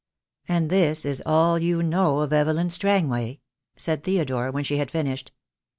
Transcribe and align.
"And 0.47 0.71
this 0.71 1.05
is 1.05 1.21
all 1.27 1.59
you 1.59 1.83
know 1.83 2.21
of 2.21 2.33
Evelyn 2.33 2.71
Strangway?" 2.71 3.39
said 3.77 4.03
Theodore, 4.03 4.49
when 4.49 4.63
she 4.63 4.77
had 4.77 4.89
finished. 4.89 5.31